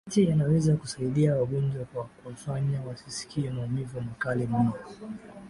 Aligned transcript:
chache 0.09 0.25
yanaweza 0.29 0.75
kusaidia 0.75 1.35
wagonjwa 1.35 1.85
kwa 1.85 2.03
kuwafanya 2.03 2.81
wasisikie 2.81 3.49
maumivu 3.51 4.01
makali 4.01 4.47
mno 4.47 4.73